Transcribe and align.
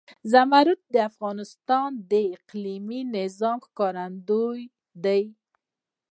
زمرد 0.31 0.79
د 0.93 0.95
افغانستان 1.09 1.89
د 2.11 2.13
اقلیمي 2.35 3.01
نظام 3.15 3.57
ښکارندوی 3.67 4.61
ده. 5.03 5.19